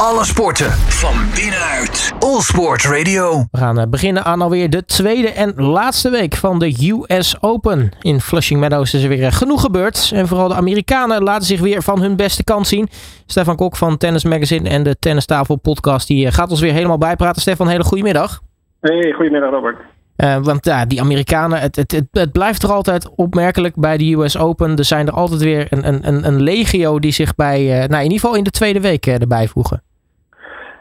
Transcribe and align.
Alle 0.00 0.24
sporten 0.24 0.70
van 0.70 1.14
binnenuit. 1.34 2.12
All 2.18 2.40
Sport 2.40 2.84
Radio. 2.84 3.44
We 3.50 3.58
gaan 3.58 3.78
eh, 3.78 3.86
beginnen 3.86 4.24
aan 4.24 4.42
alweer 4.42 4.70
de 4.70 4.84
tweede 4.84 5.28
en 5.28 5.54
laatste 5.62 6.10
week 6.10 6.34
van 6.34 6.58
de 6.58 6.96
US 7.08 7.42
Open. 7.42 7.90
In 8.00 8.20
Flushing 8.20 8.60
Meadows 8.60 8.94
is 8.94 9.02
er 9.02 9.08
weer 9.08 9.24
eh, 9.24 9.32
genoeg 9.32 9.60
gebeurd. 9.60 10.10
En 10.14 10.28
vooral 10.28 10.48
de 10.48 10.54
Amerikanen 10.54 11.22
laten 11.22 11.46
zich 11.46 11.60
weer 11.60 11.82
van 11.82 12.00
hun 12.00 12.16
beste 12.16 12.44
kant 12.44 12.66
zien. 12.66 12.88
Stefan 13.26 13.56
Kok 13.56 13.76
van 13.76 13.96
Tennis 13.96 14.24
Magazine 14.24 14.68
en 14.68 14.82
de 14.82 14.98
Tennistafel 14.98 15.56
podcast 15.56 16.06
die 16.06 16.26
eh, 16.26 16.32
gaat 16.32 16.50
ons 16.50 16.60
weer 16.60 16.72
helemaal 16.72 16.98
bijpraten. 16.98 17.42
Stefan, 17.42 17.68
hele 17.68 17.84
goede 17.84 18.02
middag. 18.02 18.40
Hey, 18.80 19.12
goedemiddag 19.12 19.50
Robert. 19.50 19.76
Uh, 20.16 20.36
want 20.42 20.64
ja, 20.64 20.84
die 20.86 21.00
Amerikanen, 21.00 21.60
het, 21.60 21.76
het, 21.76 21.92
het, 21.92 22.06
het, 22.10 22.32
blijft 22.32 22.62
er 22.62 22.72
altijd 22.72 23.08
opmerkelijk 23.14 23.74
bij 23.76 23.96
de 23.96 24.12
US 24.12 24.38
Open. 24.38 24.76
Er 24.76 24.84
zijn 24.84 25.06
er 25.06 25.12
altijd 25.12 25.42
weer 25.42 25.66
een, 25.70 26.06
een, 26.08 26.26
een 26.26 26.42
legio 26.42 26.98
die 26.98 27.12
zich 27.12 27.34
bij, 27.34 27.62
uh, 27.62 27.68
nou 27.68 27.96
in 27.96 28.02
ieder 28.02 28.20
geval 28.20 28.34
in 28.34 28.44
de 28.44 28.50
tweede 28.50 28.80
week 28.80 29.06
uh, 29.06 29.20
erbij 29.20 29.48
voegen. 29.48 29.82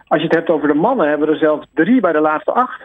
Als 0.07 0.19
je 0.21 0.27
het 0.27 0.35
hebt 0.35 0.49
over 0.49 0.67
de 0.67 0.73
mannen, 0.73 1.07
hebben 1.07 1.27
we 1.27 1.33
er 1.33 1.39
zelfs 1.39 1.67
drie 1.73 2.01
bij 2.01 2.11
de 2.11 2.19
laatste 2.19 2.51
acht. 2.51 2.81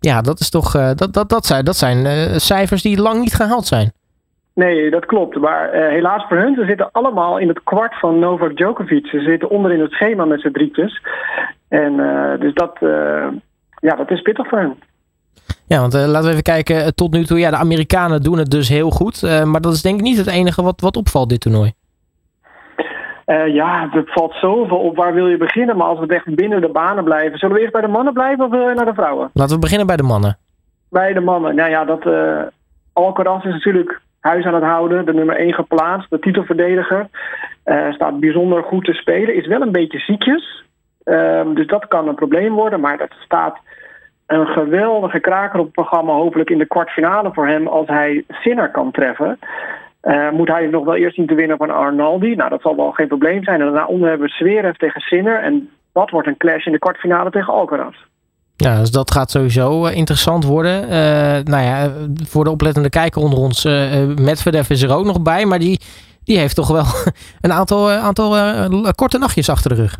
Ja, 0.00 0.20
dat 0.20 0.40
is 0.40 0.50
toch, 0.50 0.72
dat, 0.72 1.12
dat, 1.12 1.28
dat 1.28 1.46
zijn, 1.46 1.64
dat 1.64 1.76
zijn 1.76 2.40
cijfers 2.40 2.82
die 2.82 3.00
lang 3.00 3.20
niet 3.20 3.34
gehaald 3.34 3.66
zijn. 3.66 3.92
Nee, 4.54 4.90
dat 4.90 5.06
klopt. 5.06 5.36
Maar 5.36 5.72
helaas 5.72 6.24
voor 6.28 6.36
hun, 6.36 6.54
ze 6.54 6.64
zitten 6.64 6.88
allemaal 6.92 7.38
in 7.38 7.48
het 7.48 7.62
kwart 7.62 7.98
van 7.98 8.18
Novak 8.18 8.56
Djokovic. 8.56 9.06
Ze 9.06 9.20
zitten 9.20 9.50
onderin 9.50 9.80
het 9.80 9.92
schema 9.92 10.24
met 10.24 10.40
z'n 10.40 10.50
drietjes. 10.50 11.02
En 11.68 11.96
dus 12.40 12.54
dat, 12.54 12.76
ja, 13.80 13.96
dat 13.96 14.10
is 14.10 14.22
pittig 14.22 14.48
voor 14.48 14.58
hen. 14.58 14.78
Ja, 15.66 15.80
want 15.80 15.92
laten 15.92 16.22
we 16.22 16.30
even 16.30 16.42
kijken. 16.42 16.94
Tot 16.94 17.12
nu 17.12 17.24
toe, 17.24 17.38
ja, 17.38 17.50
de 17.50 17.56
Amerikanen 17.56 18.22
doen 18.22 18.38
het 18.38 18.50
dus 18.50 18.68
heel 18.68 18.90
goed. 18.90 19.22
Maar 19.44 19.60
dat 19.60 19.72
is 19.72 19.82
denk 19.82 19.98
ik 19.98 20.04
niet 20.04 20.18
het 20.18 20.26
enige 20.26 20.62
wat, 20.62 20.80
wat 20.80 20.96
opvalt 20.96 21.28
dit 21.28 21.40
toernooi. 21.40 21.72
Uh, 23.26 23.54
ja, 23.54 23.88
er 23.92 24.02
valt 24.06 24.34
zoveel 24.34 24.78
op. 24.78 24.96
Waar 24.96 25.14
wil 25.14 25.28
je 25.28 25.36
beginnen? 25.36 25.76
Maar 25.76 25.86
als 25.86 25.98
we 25.98 26.14
echt 26.14 26.34
binnen 26.34 26.60
de 26.60 26.68
banen 26.68 27.04
blijven. 27.04 27.38
Zullen 27.38 27.54
we 27.54 27.60
eerst 27.60 27.72
bij 27.72 27.82
de 27.82 27.88
mannen 27.88 28.12
blijven 28.12 28.44
of 28.44 28.50
wil 28.50 28.68
je 28.68 28.74
naar 28.74 28.84
de 28.84 28.94
vrouwen? 28.94 29.30
Laten 29.32 29.54
we 29.54 29.60
beginnen 29.60 29.86
bij 29.86 29.96
de 29.96 30.02
mannen. 30.02 30.38
Bij 30.90 31.12
de 31.12 31.20
mannen. 31.20 31.54
Nou 31.54 31.70
ja, 31.70 31.84
dat 31.84 32.06
Alcaraz 32.92 33.44
is 33.44 33.52
natuurlijk 33.52 34.00
huis 34.20 34.44
aan 34.44 34.54
het 34.54 34.62
houden. 34.62 35.04
De 35.04 35.14
nummer 35.14 35.36
1 35.36 35.54
geplaatst. 35.54 36.10
De 36.10 36.18
titelverdediger. 36.18 37.08
staat 37.90 38.20
bijzonder 38.20 38.62
goed 38.62 38.84
te 38.84 38.92
spelen. 38.92 39.34
Is 39.34 39.46
wel 39.46 39.60
een 39.60 39.72
beetje 39.72 39.98
ziekjes. 39.98 40.64
Ehm, 41.04 41.54
dus 41.54 41.66
dat 41.66 41.88
kan 41.88 42.08
een 42.08 42.14
probleem 42.14 42.54
worden. 42.54 42.80
Maar 42.80 42.98
dat 42.98 43.12
staat 43.24 43.58
een 44.26 44.46
geweldige 44.46 45.20
kraker 45.20 45.58
op 45.58 45.64
het 45.64 45.74
programma. 45.74 46.12
Hopelijk 46.12 46.50
in 46.50 46.58
de 46.58 46.66
kwartfinale 46.66 47.32
voor 47.32 47.46
hem 47.46 47.66
als 47.66 47.86
hij 47.86 48.24
Sinner 48.28 48.70
kan 48.70 48.90
treffen. 48.90 49.38
Uh, 50.04 50.30
moet 50.30 50.48
hij 50.48 50.66
nog 50.66 50.84
wel 50.84 50.94
eerst 50.94 51.14
zien 51.14 51.26
te 51.26 51.34
winnen 51.34 51.56
van 51.56 51.70
Arnaldi. 51.70 52.34
Nou, 52.34 52.50
dat 52.50 52.60
zal 52.60 52.76
wel 52.76 52.90
geen 52.90 53.08
probleem 53.08 53.44
zijn. 53.44 53.60
En 53.60 53.66
daarna 53.66 53.86
onder 53.86 54.08
hebben 54.08 54.26
we 54.26 54.32
Zverev 54.32 54.76
tegen 54.76 55.00
Sinner. 55.00 55.42
En 55.42 55.70
dat 55.92 56.10
wordt 56.10 56.28
een 56.28 56.36
clash 56.36 56.66
in 56.66 56.72
de 56.72 56.78
kwartfinale 56.78 57.30
tegen 57.30 57.52
Alcaraz. 57.52 57.96
Ja, 58.56 58.78
dus 58.78 58.90
dat 58.90 59.10
gaat 59.10 59.30
sowieso 59.30 59.86
uh, 59.86 59.96
interessant 59.96 60.44
worden. 60.44 60.82
Uh, 60.82 60.90
nou 61.44 61.62
ja, 61.62 61.90
voor 62.24 62.44
de 62.44 62.50
oplettende 62.50 62.88
kijker 62.88 63.22
onder 63.22 63.38
ons, 63.38 63.64
Medvedev 64.20 64.70
is 64.70 64.82
er 64.82 64.96
ook 64.96 65.04
nog 65.04 65.22
bij. 65.22 65.44
Maar 65.44 65.58
die, 65.58 65.80
die 66.24 66.38
heeft 66.38 66.54
toch 66.54 66.68
wel 66.68 66.84
een 67.40 67.52
aantal, 67.52 67.90
aantal 67.90 68.30
korte 68.94 69.18
nachtjes 69.18 69.50
achter 69.50 69.74
de 69.74 69.82
rug. 69.82 69.96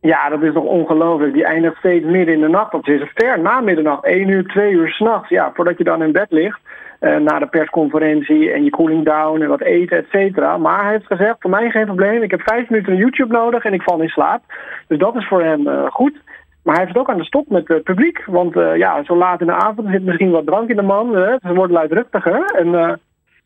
Ja, 0.00 0.28
dat 0.28 0.42
is 0.42 0.52
toch 0.52 0.64
ongelooflijk. 0.64 1.32
Die 1.32 1.44
eindigt 1.44 1.76
steeds 1.76 2.04
midden 2.04 2.34
in 2.34 2.40
de 2.40 2.48
nacht. 2.48 2.72
Dat 2.72 2.88
is 2.88 3.10
ver 3.14 3.40
na 3.40 3.60
middernacht. 3.60 4.04
1 4.04 4.28
uur, 4.28 4.44
2 4.44 4.72
uur 4.72 4.88
s'nachts. 4.88 5.28
Ja, 5.28 5.50
voordat 5.54 5.78
je 5.78 5.84
dan 5.84 6.02
in 6.02 6.12
bed 6.12 6.26
ligt. 6.30 6.60
Uh, 7.04 7.16
na 7.16 7.38
de 7.38 7.46
persconferentie 7.46 8.50
en 8.52 8.64
je 8.64 8.70
cooling 8.70 9.04
down 9.04 9.42
en 9.42 9.48
wat 9.48 9.60
eten, 9.60 9.96
et 9.96 10.06
cetera. 10.10 10.56
Maar 10.56 10.82
hij 10.82 10.92
heeft 10.92 11.06
gezegd, 11.06 11.36
voor 11.38 11.50
mij 11.50 11.70
geen 11.70 11.84
probleem. 11.84 12.22
Ik 12.22 12.30
heb 12.30 12.40
vijf 12.40 12.68
minuten 12.68 12.96
YouTube 12.96 13.32
nodig 13.32 13.64
en 13.64 13.72
ik 13.72 13.82
val 13.82 14.00
in 14.00 14.08
slaap. 14.08 14.42
Dus 14.88 14.98
dat 14.98 15.16
is 15.16 15.26
voor 15.28 15.42
hem 15.42 15.66
uh, 15.66 15.86
goed. 15.86 16.22
Maar 16.62 16.74
hij 16.74 16.84
heeft 16.84 16.96
het 16.96 17.02
ook 17.02 17.10
aan 17.10 17.18
de 17.18 17.24
stop 17.24 17.48
met 17.48 17.68
het 17.68 17.82
publiek. 17.82 18.24
Want 18.26 18.56
uh, 18.56 18.76
ja, 18.76 19.04
zo 19.04 19.16
laat 19.16 19.40
in 19.40 19.46
de 19.46 19.52
avond 19.52 19.88
zit 19.90 20.04
misschien 20.04 20.30
wat 20.30 20.46
drank 20.46 20.68
in 20.68 20.76
de 20.76 20.82
man. 20.82 21.12
Ze 21.12 21.54
worden 21.54 21.76
luidruchtiger. 21.76 22.44
En 22.44 23.00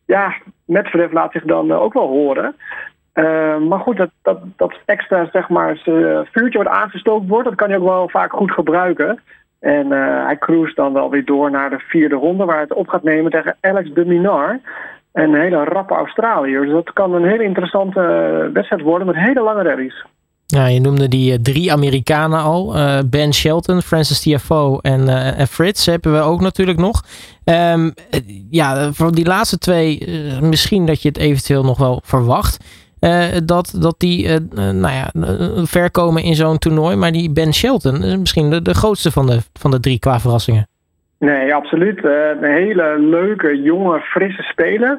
ja, 0.06 0.32
Medvedev 0.64 1.12
laat 1.12 1.32
zich 1.32 1.44
dan 1.44 1.72
ook 1.72 1.92
wel 1.92 2.08
horen. 2.08 2.56
Uh, 3.14 3.56
maar 3.56 3.80
goed, 3.80 3.96
dat, 3.96 4.10
dat, 4.22 4.38
dat 4.56 4.78
extra 4.84 5.28
zeg 5.32 5.48
maar, 5.48 5.76
vuurtje 6.32 6.58
wat 6.58 6.66
aangestookt 6.66 7.28
wordt, 7.28 7.48
dat 7.48 7.54
kan 7.54 7.68
hij 7.68 7.78
ook 7.78 7.88
wel 7.88 8.08
vaak 8.08 8.32
goed 8.32 8.50
gebruiken. 8.50 9.20
En 9.60 9.86
uh, 9.86 10.24
hij 10.24 10.38
cruist 10.38 10.76
dan 10.76 10.92
wel 10.92 11.10
weer 11.10 11.24
door 11.24 11.50
naar 11.50 11.70
de 11.70 11.78
vierde 11.78 12.14
ronde, 12.14 12.44
waar 12.44 12.60
het 12.60 12.74
op 12.74 12.88
gaat 12.88 13.02
nemen 13.02 13.30
tegen 13.30 13.56
Alex 13.60 13.90
de 13.94 14.04
Minar. 14.04 14.60
Een 15.12 15.34
hele 15.34 15.64
rappe 15.64 15.94
Australiër. 15.94 16.62
Dus 16.62 16.72
dat 16.72 16.92
kan 16.92 17.14
een 17.14 17.28
hele 17.28 17.44
interessante 17.44 18.00
wedstrijd 18.52 18.82
worden 18.82 19.06
met 19.06 19.16
hele 19.16 19.42
lange 19.42 19.62
rallies. 19.62 20.04
Ja, 20.46 20.66
je 20.66 20.80
noemde 20.80 21.08
die 21.08 21.32
uh, 21.32 21.38
drie 21.38 21.72
Amerikanen 21.72 22.40
al. 22.40 22.74
Ben 23.10 23.32
Shelton, 23.32 23.82
Francis 23.82 24.20
Tiafoe 24.20 24.82
en, 24.82 25.00
uh, 25.00 25.40
en 25.40 25.46
Frits 25.46 25.86
hebben 25.86 26.12
we 26.12 26.20
ook 26.20 26.40
natuurlijk 26.40 26.78
nog. 26.78 27.02
Um, 27.44 27.92
ja, 28.50 28.92
voor 28.92 29.12
die 29.12 29.26
laatste 29.26 29.58
twee, 29.58 30.08
misschien 30.40 30.86
dat 30.86 31.02
je 31.02 31.08
het 31.08 31.18
eventueel 31.18 31.64
nog 31.64 31.78
wel 31.78 32.00
verwacht. 32.04 32.64
Uh, 33.00 33.24
dat, 33.44 33.76
dat 33.80 33.94
die 33.98 34.26
uh, 34.26 34.36
nou 34.54 34.94
ja, 34.94 35.10
ver 35.64 35.90
komen 35.90 36.22
in 36.22 36.34
zo'n 36.34 36.58
toernooi. 36.58 36.96
Maar 36.96 37.12
die 37.12 37.32
Ben 37.32 37.54
Shelton 37.54 38.02
is 38.02 38.16
misschien 38.16 38.50
de, 38.50 38.62
de 38.62 38.74
grootste 38.74 39.10
van 39.10 39.26
de, 39.26 39.38
van 39.52 39.70
de 39.70 39.80
drie 39.80 39.98
qua 39.98 40.20
verrassingen. 40.20 40.66
Nee, 41.18 41.54
absoluut. 41.54 42.04
Een 42.04 42.52
hele 42.52 42.98
leuke, 42.98 43.62
jonge, 43.62 44.00
frisse 44.00 44.42
speler. 44.42 44.98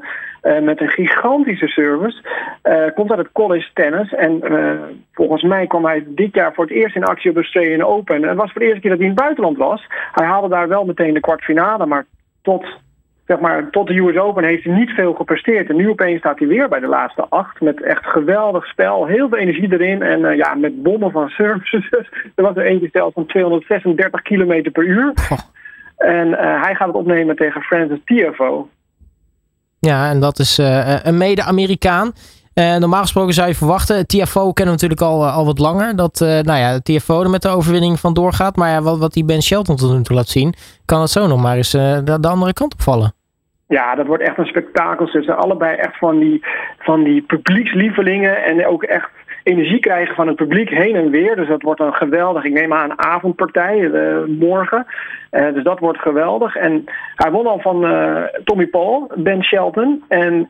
met 0.61 0.81
een 0.81 0.89
gigantische 0.89 1.67
service. 1.67 2.21
komt 2.95 3.09
uit 3.09 3.19
het 3.19 3.31
college 3.31 3.69
tennis. 3.73 4.13
En 4.13 4.41
volgens 5.13 5.43
mij 5.43 5.67
kwam 5.67 5.85
hij 5.85 6.03
dit 6.07 6.33
jaar 6.33 6.53
voor 6.53 6.63
het 6.63 6.73
eerst 6.73 6.95
in 6.95 7.03
actie 7.03 7.29
op 7.29 7.35
de 7.35 7.41
Australian 7.41 7.87
Open. 7.87 8.15
En 8.15 8.27
het 8.27 8.37
was 8.37 8.51
voor 8.51 8.61
de 8.61 8.67
eerste 8.67 8.81
keer 8.81 8.89
dat 8.89 8.99
hij 8.99 9.07
in 9.07 9.13
het 9.13 9.23
buitenland 9.23 9.57
was. 9.57 9.85
Hij 10.11 10.27
haalde 10.27 10.49
daar 10.49 10.67
wel 10.67 10.85
meteen 10.85 11.13
de 11.13 11.19
kwartfinale. 11.19 11.85
Maar 11.85 12.05
tot 12.41 12.65
zeg 13.29 13.39
maar, 13.39 13.69
tot 13.69 13.87
de 13.87 13.97
US 13.97 14.17
Open 14.17 14.43
heeft 14.43 14.63
hij 14.63 14.73
niet 14.73 14.89
veel 14.89 15.13
gepresteerd. 15.13 15.69
En 15.69 15.75
nu 15.75 15.89
opeens 15.89 16.19
staat 16.19 16.39
hij 16.39 16.47
weer 16.47 16.69
bij 16.69 16.79
de 16.79 16.87
laatste 16.87 17.25
acht. 17.29 17.61
Met 17.61 17.83
echt 17.83 18.05
geweldig 18.05 18.65
spel. 18.65 19.05
Heel 19.05 19.29
veel 19.29 19.37
energie 19.37 19.71
erin. 19.73 20.01
En 20.01 20.19
uh, 20.19 20.35
ja, 20.35 20.53
met 20.55 20.83
bommen 20.83 21.11
van 21.11 21.29
services. 21.29 21.89
er 22.35 22.43
was 22.43 22.55
er 22.55 22.65
eentje 22.65 22.89
zelfs 22.91 23.13
van 23.13 23.25
236 23.25 24.21
km 24.21 24.71
per 24.71 24.83
uur. 24.83 25.13
En 25.97 26.27
uh, 26.27 26.61
hij 26.61 26.75
gaat 26.75 26.87
het 26.87 26.95
opnemen 26.95 27.35
tegen 27.35 27.61
Francis 27.61 27.99
Tiafoe. 28.05 28.65
Ja, 29.79 30.09
en 30.09 30.19
dat 30.19 30.39
is 30.39 30.59
uh, 30.59 31.03
een 31.03 31.17
mede-Amerikaan. 31.17 32.11
normaal 32.53 33.01
gesproken 33.01 33.33
zou 33.33 33.47
je 33.47 33.55
verwachten. 33.55 34.07
Tiafoe 34.07 34.53
kennen 34.53 34.75
we 34.75 34.81
natuurlijk 34.81 35.01
al, 35.01 35.27
al 35.27 35.45
wat 35.45 35.59
langer. 35.59 35.95
Dat 35.95 36.19
nou 36.19 36.59
ja, 36.59 36.79
Tiafoe 36.79 37.23
er 37.23 37.29
met 37.29 37.41
de 37.41 37.49
overwinning 37.49 37.99
van 37.99 38.13
doorgaat. 38.13 38.55
Maar 38.55 38.69
ja, 38.69 38.81
wat, 38.81 38.97
wat 38.97 39.13
die 39.13 39.25
Ben 39.25 39.41
Shelton 39.41 39.75
tot 39.75 39.93
nu 39.97 40.01
toe 40.01 40.15
laat 40.15 40.27
zien. 40.27 40.53
Kan 40.85 41.01
het 41.01 41.09
zo 41.09 41.27
nog 41.27 41.41
maar 41.41 41.55
eens 41.55 41.71
de, 41.71 42.17
de 42.19 42.27
andere 42.27 42.53
kant 42.53 42.73
opvallen. 42.73 43.13
Ja, 43.69 43.95
dat 43.95 44.05
wordt 44.05 44.23
echt 44.23 44.37
een 44.37 44.45
spektakel. 44.45 45.07
Ze 45.07 45.21
zijn 45.21 45.37
allebei 45.37 45.75
echt 45.75 45.97
van 45.97 46.19
die, 46.19 46.45
van 46.77 47.03
die 47.03 47.21
publiekslievelingen 47.21 48.43
en 48.43 48.65
ook 48.65 48.83
echt 48.83 49.09
energie 49.43 49.79
krijgen 49.79 50.15
van 50.15 50.27
het 50.27 50.35
publiek 50.35 50.69
heen 50.69 50.95
en 50.95 51.09
weer. 51.09 51.35
Dus 51.35 51.47
dat 51.47 51.61
wordt 51.61 51.79
een 51.79 51.93
geweldig, 51.93 52.43
ik 52.43 52.53
neem 52.53 52.73
aan, 52.73 52.99
avondpartij 52.99 53.79
uh, 53.79 54.17
morgen. 54.27 54.85
Uh, 55.31 55.53
dus 55.53 55.63
dat 55.63 55.79
wordt 55.79 55.99
geweldig. 55.99 56.55
En 56.55 56.83
hij 57.15 57.31
won 57.31 57.47
al 57.47 57.59
van 57.59 57.85
uh, 57.85 58.23
Tommy 58.43 58.67
Paul, 58.67 59.11
Ben 59.15 59.43
Shelton. 59.43 60.03
En 60.07 60.47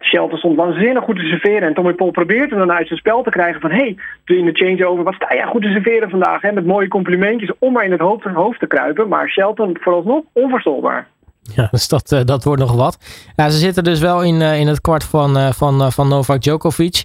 Shelton 0.00 0.38
stond 0.38 0.56
waanzinnig 0.56 1.04
goed 1.04 1.16
te 1.16 1.26
serveren. 1.26 1.68
En 1.68 1.74
Tommy 1.74 1.92
Paul 1.92 2.10
probeert 2.10 2.50
hem 2.50 2.58
dan 2.58 2.72
uit 2.72 2.86
zijn 2.86 2.98
spel 2.98 3.22
te 3.22 3.30
krijgen 3.30 3.60
van... 3.60 3.70
hé, 3.70 3.96
hey, 4.24 4.36
in 4.36 4.44
de 4.44 4.52
changeover, 4.52 5.04
wat 5.04 5.14
sta 5.14 5.34
jij 5.34 5.46
goed 5.46 5.62
te 5.62 5.70
serveren 5.70 6.10
vandaag? 6.10 6.42
Hè? 6.42 6.52
Met 6.52 6.66
mooie 6.66 6.88
complimentjes 6.88 7.52
om 7.58 7.72
maar 7.72 7.84
in 7.84 7.92
het 7.92 8.00
hoofd, 8.00 8.24
hoofd 8.24 8.58
te 8.58 8.66
kruipen. 8.66 9.08
Maar 9.08 9.28
Shelton 9.28 9.76
vooralsnog 9.80 10.24
onverstoorbaar. 10.32 11.06
Ja, 11.54 11.68
dus 11.72 11.88
dat, 11.88 12.12
uh, 12.12 12.20
dat 12.24 12.44
wordt 12.44 12.62
nog 12.62 12.72
wat. 12.72 12.98
Ja, 13.36 13.50
ze 13.50 13.58
zitten 13.58 13.84
dus 13.84 13.98
wel 13.98 14.22
in, 14.22 14.40
uh, 14.40 14.60
in 14.60 14.66
het 14.66 14.80
kwart 14.80 15.04
van, 15.04 15.38
uh, 15.38 15.52
van, 15.52 15.92
van 15.92 16.08
Novak 16.08 16.42
Djokovic. 16.42 17.04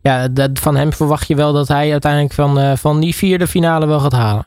Ja, 0.00 0.28
dat, 0.28 0.50
van 0.52 0.76
hem 0.76 0.92
verwacht 0.92 1.28
je 1.28 1.34
wel 1.34 1.52
dat 1.52 1.68
hij 1.68 1.90
uiteindelijk 1.90 2.32
van, 2.32 2.78
van 2.78 3.00
die 3.00 3.14
vierde 3.14 3.46
finale 3.46 3.86
wel 3.86 4.00
gaat 4.00 4.12
halen. 4.12 4.44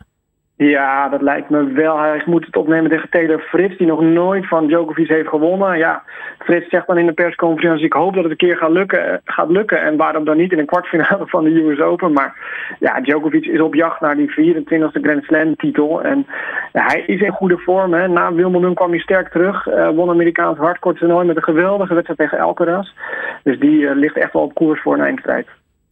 Ja, 0.58 1.10
dat 1.10 1.22
lijkt 1.22 1.50
me 1.50 1.72
wel. 1.72 1.98
Hij 1.98 2.22
moet 2.26 2.46
het 2.46 2.56
opnemen 2.56 2.90
tegen 2.90 3.10
Taylor 3.10 3.40
Frits, 3.40 3.78
die 3.78 3.88
nog 3.88 4.02
nooit 4.02 4.48
van 4.48 4.68
Djokovic 4.68 5.08
heeft 5.08 5.28
gewonnen. 5.28 5.78
Ja, 5.78 6.04
Frits 6.40 6.70
zegt 6.70 6.88
dan 6.88 6.98
in 6.98 7.06
de 7.06 7.14
persconferentie: 7.14 7.86
Ik 7.86 7.94
hoop 7.94 8.14
dat 8.14 8.24
het 8.24 8.32
een 8.32 8.38
keer 8.38 8.58
gaat 8.58 8.72
lukken, 8.72 9.22
gaat 9.24 9.50
lukken. 9.50 9.82
En 9.82 9.98
waarom 9.98 10.26
dan 10.26 10.38
niet 10.38 10.52
in 10.52 10.60
een 10.60 10.66
kwartfinale 10.66 11.28
van 11.28 11.44
de 11.44 11.50
US 11.50 11.80
Open? 11.80 12.14
Maar 12.14 12.36
ja, 12.80 13.02
Djokovic 13.02 13.46
is 13.46 13.62
op 13.62 13.74
jacht 13.74 14.02
naar 14.02 14.16
die 14.16 14.32
24e 14.32 15.02
Grand 15.02 15.24
Slam-titel. 15.24 16.04
En 16.04 16.26
ja, 16.74 16.86
hij 16.86 17.04
is 17.08 17.22
in 17.22 17.32
goede 17.32 17.58
vorm. 17.58 17.94
Hè. 17.94 18.08
Na 18.08 18.34
Wimbledon 18.34 18.74
kwam 18.74 18.90
hij 18.90 19.00
sterk 19.00 19.30
terug. 19.30 19.68
Uh, 19.68 19.90
won 19.90 20.10
Amerikaans 20.10 20.58
hardcourt 20.58 20.98
toernooi 20.98 21.28
met 21.28 21.36
een 21.36 21.44
geweldige 21.44 21.94
wedstrijd 21.94 22.20
tegen 22.20 22.40
Alcaraz. 22.40 22.92
Dus 23.44 23.60
die 23.60 23.80
uh, 23.80 23.96
ligt 23.96 24.18
echt 24.18 24.34
wel 24.34 24.42
op 24.42 24.54
koers 24.54 24.82
voor 24.82 24.94
een 24.94 25.06
eindstrijd. 25.06 25.48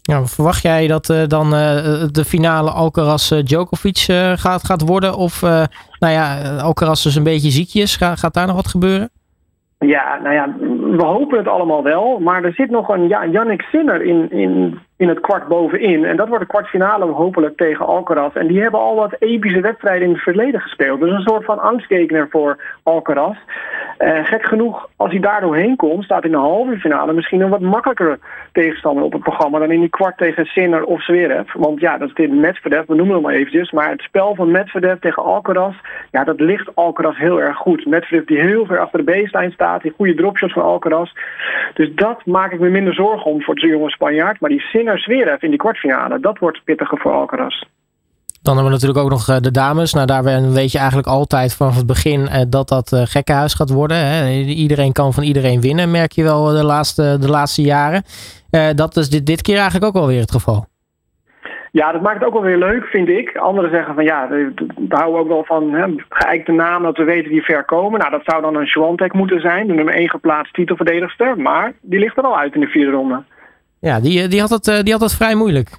Ja, 0.05 0.25
verwacht 0.25 0.61
jij 0.61 0.87
dat 0.87 1.09
uh, 1.09 1.27
dan 1.27 1.45
uh, 1.45 2.03
de 2.11 2.25
finale 2.25 2.71
Alcaraz-Djokovic 2.71 4.05
uh, 4.09 4.31
gaat, 4.35 4.63
gaat 4.63 4.81
worden? 4.81 5.15
Of 5.15 5.41
nou 5.99 6.13
ja, 6.13 6.57
Alcaraz 6.57 7.05
is 7.05 7.15
een 7.15 7.23
beetje 7.23 7.49
ziekjes. 7.49 7.95
Ga, 7.95 8.15
gaat 8.15 8.33
daar 8.33 8.47
nog 8.47 8.55
wat 8.55 8.67
gebeuren? 8.67 9.09
Ja, 9.79 10.19
nou 10.23 10.35
ja, 10.35 10.47
we 10.97 11.03
hopen 11.03 11.37
het 11.37 11.47
allemaal 11.47 11.83
wel. 11.83 12.19
Maar 12.19 12.43
er 12.43 12.53
zit 12.53 12.69
nog 12.69 12.89
een 12.89 13.07
ja, 13.07 13.25
Yannick 13.25 13.61
Sinner 13.61 14.01
in, 14.01 14.31
in, 14.31 14.79
in 14.97 15.07
het 15.07 15.19
kwart 15.19 15.47
bovenin. 15.47 16.05
En 16.05 16.15
dat 16.15 16.27
wordt 16.27 16.43
de 16.43 16.49
kwartfinale 16.49 17.05
hopelijk 17.05 17.57
tegen 17.57 17.85
Alcaraz. 17.85 18.35
En 18.35 18.47
die 18.47 18.61
hebben 18.61 18.79
al 18.79 18.95
wat 18.95 19.15
epische 19.19 19.61
wedstrijden 19.61 20.07
in 20.07 20.13
het 20.13 20.23
verleden 20.23 20.61
gespeeld. 20.61 20.99
Dus 20.99 21.11
een 21.11 21.21
soort 21.21 21.45
van 21.45 21.59
angstkekener 21.59 22.27
voor 22.29 22.57
Alcaraz. 22.83 23.37
Uh, 23.99 24.25
gek 24.25 24.45
genoeg, 24.45 24.89
als 24.95 25.11
hij 25.11 25.19
daar 25.19 25.41
doorheen 25.41 25.75
komt, 25.75 26.03
staat 26.03 26.25
in 26.25 26.31
de 26.31 26.37
halve 26.37 26.77
finale 26.77 27.13
misschien 27.13 27.41
een 27.41 27.49
wat 27.49 27.59
makkelijkere 27.59 28.19
tegenstander 28.51 29.03
op 29.03 29.11
het 29.11 29.23
programma 29.23 29.59
dan 29.59 29.71
in 29.71 29.79
die 29.79 29.89
kwart 29.89 30.17
tegen 30.17 30.45
Sinner 30.45 30.83
of 30.83 31.03
Zverev. 31.03 31.53
Want 31.53 31.79
ja, 31.79 31.97
dat 31.97 32.07
is 32.07 32.13
dit 32.13 32.31
Medvedev, 32.31 32.85
we 32.87 32.95
noemen 32.95 33.13
hem 33.13 33.23
maar 33.23 33.33
eventjes. 33.33 33.71
Maar 33.71 33.89
het 33.89 34.01
spel 34.01 34.35
van 34.35 34.51
Medvedev 34.51 34.99
tegen 34.99 35.23
Alcaraz, 35.23 35.75
ja, 36.11 36.23
dat 36.23 36.39
ligt 36.39 36.75
Alcaraz 36.75 37.17
heel 37.17 37.41
erg 37.41 37.57
goed. 37.57 37.85
Medvedev 37.85 38.25
die 38.25 38.39
heel 38.39 38.65
ver 38.65 38.79
achter 38.79 39.05
de 39.05 39.11
baseline 39.11 39.51
staat, 39.51 39.81
die 39.81 39.93
goede 39.97 40.15
dropshots 40.15 40.53
van 40.53 40.63
Alcaraz. 40.63 40.81
Dus 41.73 41.89
dat 41.95 42.25
maak 42.25 42.51
ik 42.51 42.59
me 42.59 42.69
minder 42.69 42.93
zorgen 42.93 43.31
om 43.31 43.41
voor 43.41 43.55
de 43.55 43.67
jonge 43.67 43.89
Spanjaard. 43.89 44.39
Maar 44.39 44.49
die 44.49 44.59
Sinner 44.59 44.99
Zverev 44.99 45.41
in 45.41 45.49
die 45.49 45.59
kwartfinale, 45.59 46.19
dat 46.19 46.39
wordt 46.39 46.63
pittiger 46.63 46.97
voor 46.97 47.11
Alcaraz. 47.11 47.63
Dan 48.43 48.53
hebben 48.55 48.71
we 48.73 48.79
natuurlijk 48.79 49.05
ook 49.05 49.09
nog 49.09 49.29
eh, 49.29 49.37
de 49.41 49.51
dames. 49.51 49.93
Nou, 49.93 50.05
daar 50.05 50.51
weet 50.51 50.71
je 50.71 50.77
eigenlijk 50.77 51.07
altijd 51.07 51.53
vanaf 51.53 51.75
het 51.75 51.85
begin 51.85 52.27
eh, 52.27 52.41
dat 52.47 52.67
dat 52.67 52.91
eh, 52.91 53.01
gekkenhuis 53.05 53.53
gaat 53.53 53.69
worden. 53.69 54.31
Iedereen 54.45 54.91
kan 54.91 55.13
van 55.13 55.23
iedereen 55.23 55.61
winnen, 55.61 55.91
merk 55.91 56.11
je 56.11 56.23
wel 56.23 56.45
de 56.45 56.63
laatste, 56.63 57.17
de 57.19 57.29
laatste 57.29 57.61
jaren. 57.61 58.03
Dat 58.75 58.97
is 58.97 59.09
dit, 59.09 59.25
dit 59.25 59.41
keer 59.41 59.55
eigenlijk 59.55 59.85
ook 59.85 59.93
wel 59.93 60.07
weer 60.07 60.19
het 60.19 60.31
geval. 60.31 60.65
Ja, 61.79 61.91
dat 61.91 62.01
maakt 62.01 62.19
het 62.19 62.27
ook 62.27 62.33
wel 62.33 62.41
weer 62.41 62.57
leuk, 62.57 62.85
vind 62.85 63.07
ik. 63.07 63.37
Anderen 63.37 63.69
zeggen 63.69 63.95
van 63.95 64.03
ja, 64.03 64.27
daar 64.27 64.99
houden 64.99 65.13
we 65.13 65.19
ook 65.19 65.27
wel 65.27 65.43
van 65.45 65.73
hè, 65.73 65.85
geëikte 66.09 66.51
naam 66.51 66.83
dat 66.83 66.97
we 66.97 67.03
weten 67.03 67.31
die 67.31 67.43
ver 67.43 67.63
komen. 67.63 67.99
Nou, 67.99 68.11
dat 68.11 68.21
zou 68.25 68.41
dan 68.41 68.55
een 68.55 68.67
Swantek 68.67 69.13
moeten 69.13 69.39
zijn, 69.41 69.67
de 69.67 69.73
nummer 69.73 69.93
1 69.93 70.09
geplaatst 70.09 70.53
titelverdedigster. 70.53 71.37
Maar 71.37 71.73
die 71.81 71.99
ligt 71.99 72.17
er 72.17 72.23
al 72.23 72.37
uit 72.37 72.53
in 72.53 72.59
de 72.59 72.67
vierde 72.67 72.91
ronde. 72.91 73.23
Ja, 73.79 73.99
die, 73.99 74.27
die, 74.27 74.39
had, 74.39 74.49
het, 74.49 74.65
die 74.83 74.91
had 74.91 75.01
het 75.01 75.15
vrij 75.15 75.35
moeilijk. 75.35 75.69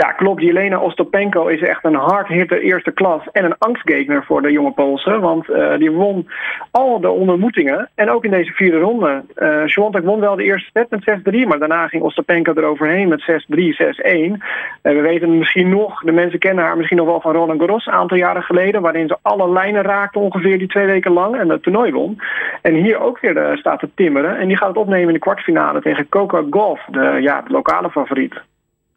Ja, 0.00 0.12
klopt. 0.12 0.42
Jelena 0.42 0.78
Ostopenko 0.78 1.46
is 1.46 1.60
echt 1.60 1.84
een 1.84 1.94
hardhitter 1.94 2.60
eerste 2.60 2.90
klas 2.90 3.22
en 3.32 3.44
een 3.44 3.58
angstgegner 3.58 4.24
voor 4.24 4.42
de 4.42 4.52
jonge 4.52 4.70
Poolse. 4.70 5.18
Want 5.18 5.48
uh, 5.48 5.76
die 5.78 5.90
won 5.90 6.28
al 6.70 7.00
de 7.00 7.10
ondermoetingen 7.10 7.90
en 7.94 8.10
ook 8.10 8.24
in 8.24 8.30
deze 8.30 8.52
vierde 8.52 8.78
ronde. 8.78 9.24
Uh, 9.36 10.02
won 10.04 10.20
wel 10.20 10.36
de 10.36 10.42
eerste 10.42 10.70
set 10.72 10.90
met 10.90 11.44
6-3, 11.44 11.48
maar 11.48 11.58
daarna 11.58 11.88
ging 11.88 12.02
Ostopenko 12.02 12.52
eroverheen 12.52 13.08
met 13.08 13.20
6-3, 13.20 13.24
6-1. 13.24 13.32
Uh, 13.32 14.38
we 14.82 15.00
weten 15.00 15.38
misschien 15.38 15.68
nog, 15.68 16.02
de 16.02 16.12
mensen 16.12 16.38
kennen 16.38 16.64
haar 16.64 16.76
misschien 16.76 16.98
nog 16.98 17.06
wel 17.06 17.20
van 17.20 17.32
Roland 17.32 17.60
Garros 17.60 17.86
een 17.86 17.92
aantal 17.92 18.16
jaren 18.16 18.42
geleden, 18.42 18.82
waarin 18.82 19.08
ze 19.08 19.18
alle 19.22 19.50
lijnen 19.52 19.82
raakte 19.82 20.18
ongeveer 20.18 20.58
die 20.58 20.68
twee 20.68 20.86
weken 20.86 21.12
lang 21.12 21.36
en 21.36 21.48
het 21.48 21.62
toernooi 21.62 21.92
won. 21.92 22.20
En 22.62 22.74
hier 22.74 23.00
ook 23.00 23.20
weer 23.20 23.36
uh, 23.36 23.56
staat 23.56 23.78
te 23.78 23.90
timmeren 23.94 24.38
en 24.38 24.48
die 24.48 24.56
gaat 24.56 24.68
het 24.68 24.76
opnemen 24.76 25.08
in 25.08 25.14
de 25.14 25.18
kwartfinale 25.18 25.80
tegen 25.80 26.08
Coca 26.08 26.42
Golf, 26.50 26.80
de, 26.90 27.18
ja, 27.20 27.42
de 27.42 27.52
lokale 27.52 27.90
favoriet. 27.90 28.34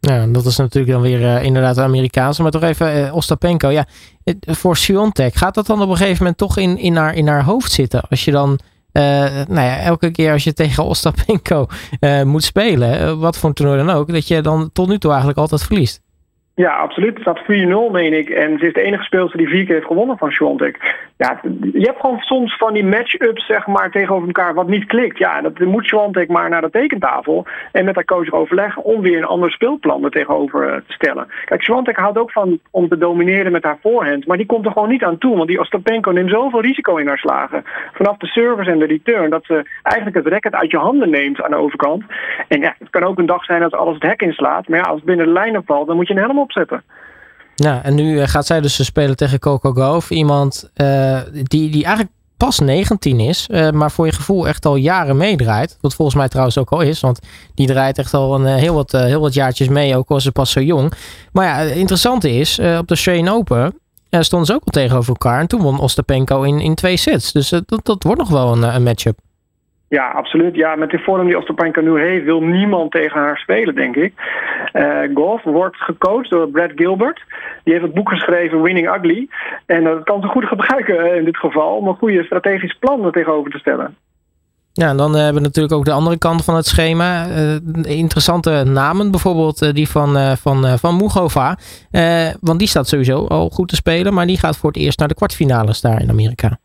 Ja, 0.06 0.26
dat 0.26 0.46
is 0.46 0.56
natuurlijk 0.56 0.92
dan 0.92 1.02
weer 1.02 1.20
uh, 1.20 1.42
inderdaad 1.42 1.78
Amerikaanse. 1.78 2.42
Maar 2.42 2.50
toch 2.50 2.62
even 2.62 2.98
uh, 2.98 3.14
Ostapenko. 3.14 3.68
Ja, 3.68 3.86
voor 4.40 4.76
Siontek 4.76 5.34
gaat 5.34 5.54
dat 5.54 5.66
dan 5.66 5.82
op 5.82 5.88
een 5.88 5.96
gegeven 5.96 6.18
moment 6.18 6.38
toch 6.38 6.56
in, 6.58 6.78
in, 6.78 6.96
haar, 6.96 7.14
in 7.14 7.28
haar 7.28 7.44
hoofd 7.44 7.72
zitten? 7.72 8.02
Als 8.08 8.24
je 8.24 8.30
dan, 8.30 8.58
uh, 8.92 9.02
nou 9.48 9.60
ja, 9.60 9.78
elke 9.78 10.10
keer 10.10 10.32
als 10.32 10.44
je 10.44 10.52
tegen 10.62 10.84
Ostapenko 10.84 11.66
moet 12.24 12.44
spelen, 12.44 13.18
wat 13.18 13.36
voor 13.36 13.48
een 13.48 13.54
toernooi 13.54 13.78
dan 13.84 13.90
ook, 13.90 14.12
dat 14.12 14.28
je 14.28 14.40
dan 14.40 14.70
tot 14.72 14.88
nu 14.88 14.98
toe 14.98 15.10
eigenlijk 15.10 15.40
altijd 15.40 15.62
verliest. 15.62 16.00
Ja, 16.56 16.76
absoluut. 16.76 17.14
Het 17.14 17.20
staat 17.20 17.42
4-0, 17.42 17.90
meen 17.90 18.12
ik. 18.12 18.28
En 18.28 18.58
ze 18.58 18.66
is 18.66 18.72
de 18.72 18.82
enige 18.82 19.02
speelster 19.02 19.38
die 19.38 19.48
vier 19.48 19.64
keer 19.64 19.74
heeft 19.74 19.86
gewonnen 19.86 20.18
van 20.18 20.30
Swiatek. 20.30 20.96
Ja, 21.16 21.40
je 21.72 21.86
hebt 21.86 22.00
gewoon 22.00 22.18
soms 22.18 22.56
van 22.56 22.72
die 22.72 22.84
match-ups 22.84 23.46
zeg 23.46 23.66
maar, 23.66 23.90
tegenover 23.90 24.26
elkaar 24.26 24.54
wat 24.54 24.68
niet 24.68 24.86
klikt. 24.86 25.18
Ja, 25.18 25.40
dat 25.40 25.58
moet 25.58 25.86
Swiatek 25.86 26.28
maar 26.28 26.48
naar 26.48 26.60
de 26.60 26.70
tekentafel 26.70 27.46
en 27.72 27.84
met 27.84 27.94
haar 27.94 28.04
coach 28.04 28.30
overleggen 28.30 28.84
om 28.84 29.00
weer 29.00 29.16
een 29.16 29.24
ander 29.24 29.50
speelplan 29.50 30.04
er 30.04 30.10
tegenover 30.10 30.68
eh, 30.68 30.76
te 30.76 30.92
stellen. 30.92 31.26
Kijk, 31.44 31.62
Swiatek 31.62 31.96
houdt 31.96 32.18
ook 32.18 32.32
van 32.32 32.58
om 32.70 32.88
te 32.88 32.98
domineren 32.98 33.52
met 33.52 33.64
haar 33.64 33.78
voorhand, 33.82 34.26
maar 34.26 34.36
die 34.36 34.46
komt 34.46 34.66
er 34.66 34.72
gewoon 34.72 34.88
niet 34.88 35.04
aan 35.04 35.18
toe. 35.18 35.36
Want 35.36 35.48
die 35.48 35.60
Ostapenko 35.60 36.10
neemt 36.10 36.30
zoveel 36.30 36.60
risico 36.60 36.96
in 36.96 37.06
haar 37.06 37.18
slagen. 37.18 37.64
Vanaf 37.92 38.16
de 38.16 38.26
service 38.26 38.70
en 38.70 38.78
de 38.78 38.86
return, 38.86 39.30
dat 39.30 39.44
ze 39.44 39.66
eigenlijk 39.82 40.16
het 40.16 40.32
racket 40.32 40.54
uit 40.54 40.70
je 40.70 40.78
handen 40.78 41.10
neemt 41.10 41.42
aan 41.42 41.50
de 41.50 41.56
overkant. 41.56 42.04
En 42.48 42.60
ja, 42.60 42.74
het 42.78 42.90
kan 42.90 43.02
ook 43.02 43.18
een 43.18 43.26
dag 43.26 43.44
zijn 43.44 43.60
dat 43.60 43.74
alles 43.74 43.94
het 43.94 44.02
hek 44.02 44.22
inslaat. 44.22 44.68
Maar 44.68 44.78
ja, 44.78 44.84
als 44.84 44.96
het 44.96 45.04
binnen 45.04 45.26
de 45.26 45.32
lijnen 45.32 45.62
valt, 45.64 45.86
dan 45.86 45.96
moet 45.96 46.08
je 46.08 46.20
helemaal 46.20 46.43
opzetten. 46.44 46.82
Ja, 47.54 47.82
en 47.82 47.94
nu 47.94 48.20
eh, 48.20 48.28
gaat 48.28 48.46
zij 48.46 48.60
dus 48.60 48.84
spelen 48.84 49.16
tegen 49.16 49.38
Coco 49.38 49.72
Gauff. 49.72 50.10
Iemand 50.10 50.70
uh, 50.76 51.20
die, 51.32 51.70
die 51.70 51.84
eigenlijk 51.84 52.14
pas 52.36 52.58
19 52.58 53.20
is, 53.20 53.48
maar 53.72 53.90
voor 53.90 54.06
je 54.06 54.12
gevoel 54.12 54.48
echt 54.48 54.66
al 54.66 54.76
jaren 54.76 55.16
meedraait. 55.16 55.78
Wat 55.80 55.94
volgens 55.94 56.16
mij 56.16 56.28
trouwens 56.28 56.58
ook 56.58 56.70
al 56.70 56.80
is, 56.80 57.00
want 57.00 57.18
die 57.54 57.66
draait 57.66 57.98
echt 57.98 58.14
al 58.14 58.34
een, 58.34 58.46
heel, 58.46 58.74
wat, 58.74 58.92
heel 58.92 59.20
wat 59.20 59.34
jaartjes 59.34 59.68
mee, 59.68 59.96
ook 59.96 60.10
al 60.10 60.20
ze 60.20 60.32
pas 60.32 60.50
zo 60.50 60.60
jong. 60.60 60.92
Maar 61.32 61.46
ja, 61.46 61.56
het 61.56 61.76
interessante 61.76 62.30
is, 62.30 62.58
op 62.58 62.64
de 62.64 62.84
Australian 62.86 63.28
Open 63.28 63.78
stonden 64.10 64.46
ze 64.46 64.54
ook 64.54 64.64
al 64.64 64.72
tegenover 64.72 65.08
elkaar. 65.08 65.40
En 65.40 65.46
toen 65.46 65.62
won 65.62 65.80
Ostapenko 65.80 66.42
in, 66.42 66.60
in 66.60 66.74
twee 66.74 66.96
sets. 66.96 67.32
Dus 67.32 67.48
dat, 67.48 67.80
dat 67.82 68.02
wordt 68.02 68.20
nog 68.20 68.30
wel 68.30 68.52
een, 68.52 68.62
een 68.62 68.82
matchup. 68.82 69.18
Ja, 69.88 70.10
absoluut. 70.10 70.54
Ja, 70.54 70.76
met 70.76 70.90
de 70.90 70.98
vorm 70.98 71.26
die 71.26 71.38
Ostapenko 71.38 71.80
nu 71.80 72.00
heeft, 72.00 72.24
wil 72.24 72.40
niemand 72.40 72.90
tegen 72.90 73.20
haar 73.20 73.38
spelen, 73.38 73.74
denk 73.74 73.96
ik. 73.96 74.12
Uh, 74.72 74.98
golf 75.14 75.42
wordt 75.42 75.76
gecoacht 75.76 76.30
door 76.30 76.48
Brad 76.48 76.70
Gilbert. 76.74 77.22
Die 77.64 77.72
heeft 77.72 77.84
het 77.84 77.94
boek 77.94 78.08
geschreven 78.08 78.62
Winning 78.62 78.94
Ugly. 78.94 79.28
En 79.66 79.84
dat 79.84 80.04
kan 80.04 80.20
ze 80.20 80.26
goed 80.26 80.44
gebruiken 80.44 80.98
eh, 80.98 81.16
in 81.16 81.24
dit 81.24 81.36
geval 81.36 81.76
om 81.76 81.88
een 81.88 81.96
goede 81.96 82.24
strategisch 82.24 82.76
plan 82.78 83.04
er 83.04 83.12
tegenover 83.12 83.50
te 83.50 83.58
stellen. 83.58 83.96
Ja, 84.72 84.88
en 84.88 84.96
dan 84.96 85.14
eh, 85.14 85.22
hebben 85.22 85.42
we 85.42 85.48
natuurlijk 85.48 85.74
ook 85.74 85.84
de 85.84 85.92
andere 85.92 86.18
kant 86.18 86.44
van 86.44 86.56
het 86.56 86.66
schema. 86.66 87.26
interessante 87.82 88.64
namen, 88.66 89.10
bijvoorbeeld 89.10 89.74
die 89.74 89.88
van, 89.88 90.36
van, 90.36 90.78
van 90.78 90.96
Mugova. 90.96 91.58
want 92.40 92.58
die 92.58 92.68
staat 92.68 92.88
sowieso 92.88 93.26
al 93.26 93.48
goed 93.48 93.68
te 93.68 93.76
spelen, 93.76 94.14
maar 94.14 94.26
die 94.26 94.38
gaat 94.38 94.56
voor 94.56 94.70
het 94.70 94.78
eerst 94.78 94.98
naar 94.98 95.08
de 95.08 95.14
kwartfinales 95.14 95.80
daar 95.80 96.00
in 96.00 96.10
Amerika. 96.10 96.58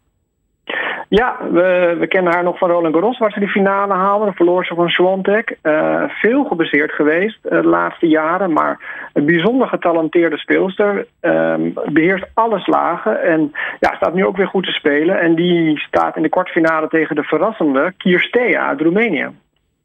Ja, 1.09 1.37
we, 1.51 2.05
kennen 2.07 2.33
haar 2.33 2.43
nog 2.43 2.57
van 2.57 2.69
Roland 2.69 2.93
Garros, 2.93 3.17
waar 3.17 3.31
ze 3.31 3.39
die 3.39 3.49
finale 3.49 3.93
haalde. 3.93 4.25
De 4.25 4.33
verloor 4.33 4.65
ze 4.65 4.75
van 4.75 4.89
Swantek. 4.89 5.57
Uh, 5.63 6.03
veel 6.07 6.43
gebaseerd 6.43 6.91
geweest 6.91 7.39
uh, 7.43 7.51
de 7.61 7.67
laatste 7.67 8.07
jaren, 8.07 8.53
maar 8.53 8.79
een 9.13 9.25
bijzonder 9.25 9.67
getalenteerde 9.67 10.37
speelster. 10.37 11.07
Uh, 11.21 11.53
beheerst 11.85 12.25
alle 12.33 12.59
slagen 12.59 13.23
en 13.23 13.51
ja, 13.79 13.95
staat 13.95 14.13
nu 14.13 14.25
ook 14.25 14.37
weer 14.37 14.47
goed 14.47 14.65
te 14.65 14.71
spelen. 14.71 15.19
En 15.19 15.35
die 15.35 15.79
staat 15.79 16.15
in 16.15 16.21
de 16.21 16.29
kwartfinale 16.29 16.87
tegen 16.87 17.15
de 17.15 17.23
verrassende 17.23 17.93
Kirstea 17.97 18.67
uit 18.67 18.81
Roemenië. 18.81 19.27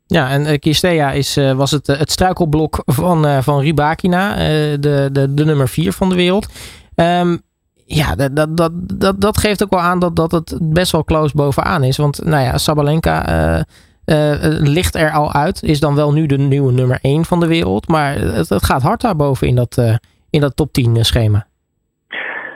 Ja, 0.06 0.30
en 0.30 0.42
uh, 0.42 0.54
Kirstea 0.58 1.10
is, 1.10 1.40
was 1.56 1.70
het, 1.70 1.86
het 1.86 2.10
struikelblok 2.10 2.82
van, 2.86 3.42
van 3.42 3.60
Ribakina, 3.60 4.34
de, 4.76 5.08
de, 5.12 5.34
de 5.34 5.44
nummer 5.44 5.68
4 5.68 5.92
van 5.92 6.08
de 6.08 6.14
wereld. 6.14 6.48
Um, 6.96 7.42
ja, 7.86 8.14
dat, 8.14 8.56
dat, 8.56 8.70
dat, 9.00 9.20
dat, 9.20 9.38
geeft 9.38 9.62
ook 9.62 9.70
wel 9.70 9.80
aan 9.80 9.98
dat, 9.98 10.16
dat 10.16 10.32
het 10.32 10.58
best 10.62 10.92
wel 10.92 11.04
close 11.04 11.36
bovenaan 11.36 11.82
is. 11.82 11.96
Want 11.96 12.24
nou 12.24 12.44
ja, 12.44 12.58
Sabalenka 12.58 13.28
uh, 13.28 13.60
uh, 14.06 14.34
ligt 14.60 14.94
er 14.94 15.10
al 15.10 15.32
uit. 15.32 15.62
Is 15.62 15.80
dan 15.80 15.94
wel 15.94 16.12
nu 16.12 16.26
de 16.26 16.38
nieuwe 16.38 16.72
nummer 16.72 16.98
1 17.02 17.24
van 17.24 17.40
de 17.40 17.46
wereld. 17.46 17.88
Maar 17.88 18.14
het, 18.14 18.64
gaat 18.64 18.82
hard 18.82 19.00
daarboven 19.00 19.46
in 19.46 19.54
dat, 19.54 19.76
uh, 19.80 19.94
in 20.30 20.40
dat 20.40 20.56
top 20.56 20.72
10 20.72 21.04
schema. 21.04 21.46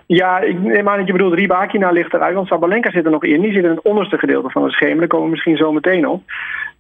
Ja, 0.07 0.39
ik 0.39 0.61
neem 0.61 0.89
aan 0.89 0.99
dat 0.99 1.07
je 1.07 1.13
bedoelt 1.13 1.35
Ribakina 1.35 1.91
ligt 1.91 2.15
eruit. 2.15 2.35
Want 2.35 2.47
Sabalenka 2.47 2.91
zit 2.91 3.05
er 3.05 3.11
nog 3.11 3.25
in. 3.25 3.41
Die 3.41 3.53
zit 3.53 3.65
in 3.65 3.71
het 3.71 3.83
onderste 3.83 4.19
gedeelte 4.19 4.51
van 4.51 4.63
het 4.63 4.73
schema. 4.73 4.99
Daar 4.99 5.09
komen 5.09 5.25
we 5.25 5.31
misschien 5.31 5.57
zo 5.57 5.73
meteen 5.73 6.09
op. 6.09 6.23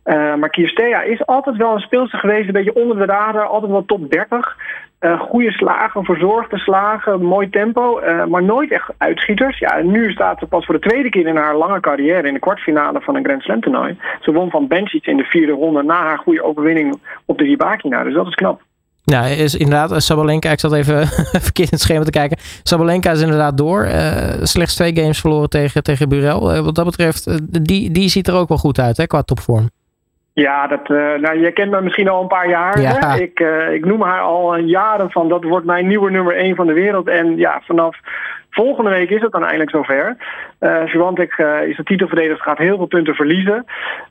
Uh, 0.04 0.34
maar 0.34 0.50
Kirstea 0.50 1.02
is 1.02 1.26
altijd 1.26 1.56
wel 1.56 1.74
een 1.74 1.80
speelster 1.80 2.18
geweest, 2.18 2.46
een 2.46 2.52
beetje 2.52 2.74
onder 2.74 2.96
de 2.96 3.04
radar, 3.04 3.46
altijd 3.46 3.70
wel 3.70 3.84
top 3.84 4.10
30. 4.10 4.56
Uh, 5.00 5.20
goede 5.20 5.50
slagen, 5.50 6.04
verzorgde 6.04 6.58
slagen, 6.58 7.22
mooi 7.22 7.50
tempo, 7.50 8.00
uh, 8.00 8.24
maar 8.24 8.42
nooit 8.42 8.70
echt 8.72 8.90
uitschieters. 8.96 9.58
Ja, 9.58 9.78
en 9.78 9.90
nu 9.90 10.10
staat 10.10 10.38
ze 10.38 10.46
pas 10.46 10.64
voor 10.64 10.74
de 10.74 10.88
tweede 10.88 11.08
keer 11.08 11.26
in 11.26 11.36
haar 11.36 11.56
lange 11.56 11.80
carrière 11.80 12.28
in 12.28 12.34
de 12.34 12.40
kwartfinale 12.40 13.00
van 13.00 13.16
een 13.16 13.24
Grand 13.24 13.42
Slam 13.42 13.60
toernooi. 13.60 13.98
Ze 14.20 14.32
won 14.32 14.50
van 14.50 14.66
Bencic 14.66 15.06
in 15.06 15.16
de 15.16 15.24
vierde 15.24 15.52
ronde 15.52 15.82
na 15.82 16.02
haar 16.02 16.18
goede 16.18 16.42
overwinning 16.42 17.00
op 17.24 17.38
de 17.38 17.44
Ribakina, 17.44 18.04
dus 18.04 18.14
dat 18.14 18.26
is 18.26 18.34
knap. 18.34 18.62
Ja, 19.04 19.24
is 19.24 19.54
inderdaad, 19.54 20.02
Sabalenka, 20.02 20.50
ik 20.50 20.60
zat 20.60 20.72
even 20.80 21.06
verkeerd 21.06 21.70
in 21.70 21.76
het 21.76 21.80
schema 21.80 22.04
te 22.04 22.10
kijken. 22.10 22.38
Sabalenka 22.62 23.10
is 23.10 23.20
inderdaad 23.20 23.56
door. 23.56 23.88
Slechts 24.42 24.74
twee 24.74 24.96
games 24.96 25.20
verloren 25.20 25.48
tegen, 25.48 25.82
tegen 25.82 26.08
Burel. 26.08 26.62
wat 26.62 26.74
dat 26.74 26.84
betreft, 26.84 27.38
die, 27.66 27.90
die 27.90 28.08
ziet 28.08 28.28
er 28.28 28.34
ook 28.34 28.48
wel 28.48 28.58
goed 28.58 28.78
uit 28.78 28.96
hè, 28.96 29.06
qua 29.06 29.22
topvorm. 29.22 29.68
Ja, 30.38 30.66
dat, 30.66 30.90
uh, 30.90 31.14
nou, 31.14 31.40
je 31.40 31.52
kent 31.52 31.70
me 31.70 31.80
misschien 31.80 32.08
al 32.08 32.22
een 32.22 32.28
paar 32.28 32.48
jaar. 32.48 32.80
Ja. 32.80 33.14
Ik, 33.14 33.40
uh, 33.40 33.72
ik 33.72 33.84
noem 33.84 34.02
haar 34.02 34.20
al 34.20 34.56
jaren 34.56 35.10
van 35.10 35.28
dat 35.28 35.44
wordt 35.44 35.66
mijn 35.66 35.86
nieuwe 35.86 36.10
nummer 36.10 36.36
1 36.36 36.56
van 36.56 36.66
de 36.66 36.72
wereld. 36.72 37.08
En 37.08 37.36
ja, 37.36 37.60
vanaf 37.64 37.96
volgende 38.50 38.90
week 38.90 39.10
is 39.10 39.20
het 39.20 39.32
dan 39.32 39.42
eindelijk 39.42 39.70
zover. 39.70 40.16
Uh, 40.60 41.68
is 41.68 41.76
de 41.76 41.82
titelverdediger, 41.84 42.42
gaat 42.42 42.58
heel 42.58 42.76
veel 42.76 42.86
punten 42.86 43.14
verliezen. 43.14 43.64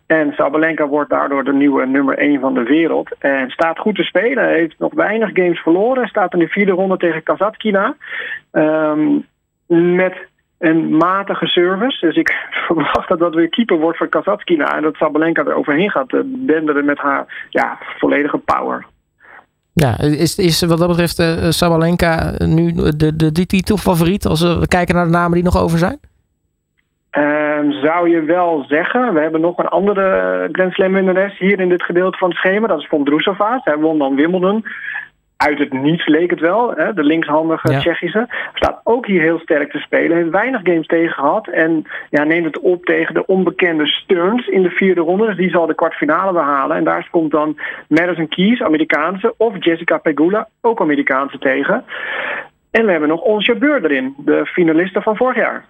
En 0.08 0.34
Sabalenka 0.34 0.88
wordt 0.88 1.10
daardoor 1.10 1.44
de 1.44 1.54
nieuwe 1.54 1.86
nummer 1.86 2.18
1 2.18 2.40
van 2.40 2.54
de 2.54 2.64
wereld. 2.64 3.16
En 3.20 3.50
staat 3.50 3.80
goed 3.80 3.96
te 3.96 4.04
spelen, 4.04 4.48
heeft 4.48 4.76
nog 4.80 4.94
weinig 4.94 5.30
games 5.34 5.60
verloren. 5.60 6.08
Staat 6.08 6.34
in 6.34 6.40
de 6.40 6.48
vierde 6.48 6.72
ronde 6.72 6.98
tegen 6.98 7.24
Kazatkina. 7.24 7.96
Um, 8.52 9.26
met 9.96 10.28
een 10.58 10.98
matige 10.98 11.46
service. 11.46 12.06
Dus 12.06 12.16
ik 12.16 12.48
verwacht 12.68 13.08
dat 13.08 13.20
dat 13.20 13.36
weer 13.36 13.50
keeper 13.50 13.80
wordt 13.80 13.98
voor 13.98 14.08
Kazatkina. 14.08 14.76
En 14.76 14.84
dat 14.84 14.96
Sabalenka 14.96 15.46
er 15.46 15.56
overheen 15.56 15.92
gaat 15.92 16.24
denderen 16.26 16.86
met 16.86 16.98
haar 16.98 17.48
ja, 17.50 17.78
volledige 17.98 18.38
power. 18.38 18.86
Ja, 19.74 20.00
is, 20.00 20.38
is 20.38 20.62
wat 20.62 20.78
dat 20.78 20.88
betreft 20.88 21.20
uh, 21.20 21.50
Sabalenka 21.50 22.34
nu 22.38 22.72
de, 22.74 23.16
de, 23.16 23.32
de 23.32 23.46
titelfavoriet 23.46 24.26
als 24.26 24.42
we 24.42 24.68
kijken 24.68 24.96
naar 24.96 25.06
de 25.06 25.12
namen 25.12 25.34
die 25.34 25.44
nog 25.44 25.58
over 25.58 25.78
zijn? 25.78 26.00
Um, 27.12 27.72
zou 27.72 28.10
je 28.10 28.22
wel 28.22 28.66
zeggen. 28.68 29.14
We 29.14 29.20
hebben 29.20 29.42
nog 29.42 29.58
een 29.58 29.68
andere 29.68 30.50
Grand 30.52 30.74
Slam 30.74 30.94
winnares 30.94 31.38
hier 31.40 31.60
in 31.60 31.70
dit 31.70 31.84
gedeelte 31.84 32.18
van 32.18 32.30
het 32.30 32.38
schema. 32.38 32.68
Dat 32.68 32.80
is 32.80 32.88
Vondrousova. 32.88 33.62
Zij 33.64 33.78
won 33.78 33.98
dan 33.98 34.16
Wimbledon 34.16 34.66
uit 35.38 35.60
het 35.60 35.74
niets 35.74 36.08
leek 36.08 36.30
het 36.30 36.40
wel. 36.40 36.74
Hè? 36.76 36.94
De 36.94 37.04
linkshandige 37.04 37.72
ja. 37.72 37.80
Tsjechische. 37.80 38.28
Staat 38.54 38.80
ook 38.84 39.06
hier 39.06 39.22
heel 39.22 39.40
sterk 39.40 39.72
te 39.72 39.78
spelen. 39.78 40.18
Heeft 40.18 40.30
weinig 40.30 40.62
games 40.64 40.88
tegen 40.88 41.14
gehad. 41.14 41.48
En 41.48 41.84
ja, 42.10 42.24
neemt 42.24 42.46
het 42.46 42.60
op 42.60 42.86
tegen 42.86 43.14
de 43.14 43.26
onbekende 43.26 43.88
Stearns 43.88 44.48
in 44.48 44.62
de 44.62 44.70
vierde 44.70 45.02
ronde. 45.02 45.26
Dus 45.26 45.38
die 45.38 45.50
zal 45.50 45.66
de 45.66 45.76
kwartfinale 45.76 46.32
behalen. 46.32 46.78
En 46.78 46.84
daar 46.84 47.08
komt 47.12 47.32
dan 47.32 47.60
Madison 47.88 48.28
Keys, 48.28 48.62
Amerikaanse. 48.62 49.34
Of 49.38 49.54
Jessica 49.60 49.98
Pegula, 49.98 50.48
ook 50.62 50.82
Amerikaanse 50.82 51.38
tegen. 51.38 51.84
En 52.72 52.86
we 52.86 52.92
hebben 52.92 53.10
nog 53.10 53.22
Ons 53.22 53.52
Beur 53.60 53.86
erin. 53.86 54.14
De 54.18 54.46
finaliste 54.46 55.02
van 55.02 55.16
vorig 55.16 55.36
jaar. 55.36 55.66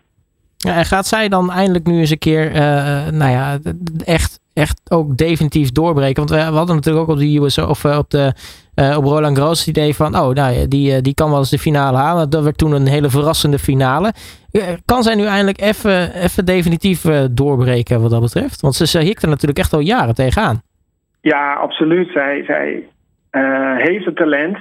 Ja, 0.57 0.75
en 0.75 0.86
gaat 0.86 1.05
zij 1.05 1.29
dan 1.29 1.51
eindelijk 1.51 1.86
nu 1.86 2.00
eens 2.00 2.09
een 2.09 2.17
keer, 2.17 2.45
uh, 2.45 3.07
nou 3.07 3.31
ja, 3.31 3.57
echt, 4.05 4.39
echt 4.58 4.92
ook 4.92 5.18
definitief 5.18 5.72
doorbreken? 5.72 6.16
Want 6.16 6.30
we, 6.30 6.56
hadden 6.56 6.76
natuurlijk 6.76 7.10
ook 7.10 7.16
op 7.16 7.20
de 7.20 7.38
US 7.38 7.58
of 7.58 7.84
uh, 7.84 7.98
op 7.98 8.10
de 8.10 8.34
uh, 8.76 8.98
op 8.98 9.04
Roland 9.04 9.38
Garros 9.38 9.60
het 9.60 9.68
idee 9.68 9.96
van, 9.96 10.16
oh, 10.16 10.34
nou, 10.34 10.68
die, 10.68 11.02
die 11.02 11.14
kan 11.14 11.30
wel 11.30 11.40
eens 11.40 11.50
de 11.50 11.60
finale 11.60 11.98
halen. 11.98 12.30
Dat 12.30 12.44
werd 12.44 12.58
toen 12.58 12.72
een 12.72 12.88
hele 12.88 13.10
verrassende 13.10 13.60
finale. 13.60 14.14
kan 14.86 15.04
zij 15.04 15.16
nu 15.16 15.26
eindelijk 15.26 15.62
even, 15.62 16.46
definitief 16.46 17.02
doorbreken 17.32 18.02
wat 18.02 18.12
dat 18.12 18.22
betreft? 18.22 18.62
Want 18.62 18.76
ze, 18.76 18.88
ze 18.88 19.00
er 19.00 19.30
natuurlijk 19.30 19.60
echt 19.60 19.74
al 19.74 19.80
jaren 19.80 20.16
tegenaan. 20.16 20.62
Ja, 21.22 21.54
absoluut. 21.54 22.12
Zij, 22.12 22.44
zij 22.46 22.88
heeft 23.78 24.06
het 24.06 24.16
talent. 24.16 24.58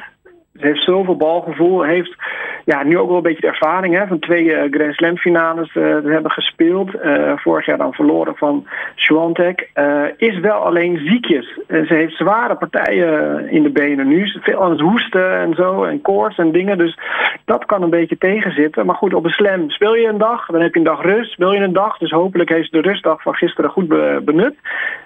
Ze 0.59 0.67
heeft 0.67 0.85
zoveel 0.85 1.17
balgevoel. 1.17 1.83
Heeft 1.83 2.17
ja, 2.65 2.83
nu 2.83 2.99
ook 2.99 3.09
wel 3.09 3.17
een 3.17 3.23
beetje 3.23 3.47
ervaring 3.47 3.99
hè, 3.99 4.07
van 4.07 4.19
twee 4.19 4.45
uh, 4.45 4.63
Grand 4.71 4.95
Slam 4.95 5.17
finales 5.17 5.75
uh, 5.75 5.85
hebben 6.05 6.31
gespeeld. 6.31 6.95
Uh, 6.95 7.33
vorig 7.37 7.67
jaar 7.67 7.79
dan 7.79 7.93
verloren 7.93 8.37
van 8.37 8.67
Swantek. 8.95 9.71
is 10.17 10.39
wel 10.39 10.59
alleen 10.59 10.99
ziekjes. 11.07 11.59
ze 11.69 11.95
heeft 11.95 12.17
zware 12.17 12.57
partijen 12.57 13.49
in 13.51 13.63
de 13.63 13.71
benen 13.71 14.09
nu. 14.09 14.27
Veel 14.41 14.63
aan 14.63 14.71
het 14.71 14.81
hoesten 14.81 15.39
en 15.39 15.55
zo. 15.55 15.85
En 15.85 16.01
koorts 16.01 16.39
en 16.39 16.53
dingen. 16.53 16.79
Dus 16.79 16.99
dat 17.45 17.65
kan 17.65 17.83
een 17.83 17.91
beetje 17.91 18.19
tegenzitten. 18.19 18.87
Maar 18.87 18.97
goed, 18.97 19.15
op 19.15 19.25
een 19.25 19.31
slam 19.31 19.71
speel 19.71 19.95
je 19.95 20.09
een 20.09 20.19
dag. 20.19 20.47
Dan 20.47 20.61
heb 20.61 20.73
je 20.73 20.79
een 20.79 20.87
dag 20.87 21.03
rust. 21.03 21.33
Speel 21.33 21.53
je 21.53 21.61
een 21.61 21.73
dag. 21.73 21.99
Dus 21.99 22.11
hopelijk 22.11 22.49
heeft 22.49 22.71
ze 22.71 22.81
de 22.81 22.89
rustdag 22.89 23.23
van 23.23 23.35
gisteren 23.35 23.71
goed 23.71 23.89
benut. 24.25 24.55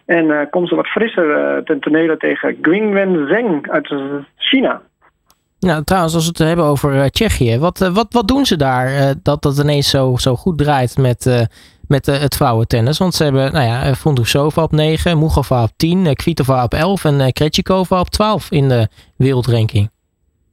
En 0.07 0.49
komt 0.51 0.69
ze 0.69 0.75
wat 0.75 0.87
frisser 0.87 1.61
ten 1.65 1.81
tonele 1.81 2.17
tegen 2.17 2.59
Gwingwen 2.63 3.27
Zheng 3.29 3.71
uit 3.71 3.95
China. 4.37 4.81
Nou, 5.61 5.85
trouwens, 5.85 6.15
als 6.15 6.25
we 6.25 6.29
het 6.29 6.39
hebben 6.39 6.65
over 6.65 6.95
uh, 6.95 7.05
Tsjechië, 7.05 7.59
wat, 7.59 7.81
uh, 7.81 7.95
wat, 7.95 8.07
wat 8.11 8.29
doen 8.29 8.47
ze 8.47 8.57
daar 8.57 8.93
uh, 8.93 9.11
dat 9.23 9.43
dat 9.43 9.59
ineens 9.59 9.89
zo, 9.89 10.17
zo 10.17 10.37
goed 10.37 10.59
draait 10.59 10.97
met, 10.97 11.49
met 11.87 12.07
het 12.07 12.37
vrouwentennis? 12.37 12.99
Want 12.99 13.15
ze 13.15 13.23
hebben, 13.23 13.53
nou 13.53 13.67
ja, 13.67 13.83
op 14.63 14.73
9, 14.73 15.19
Mugova 15.19 15.63
op 15.63 15.71
10, 15.77 16.15
Kvitova 16.15 16.65
op 16.65 16.75
11 16.75 17.05
en 17.05 17.33
Krejcikova 17.33 18.01
op 18.01 18.09
12 18.09 18.51
in 18.51 18.69
de 18.69 18.89
wereldranking. 19.17 19.91